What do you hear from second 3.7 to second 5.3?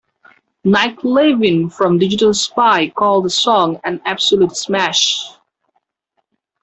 "an absolute smash.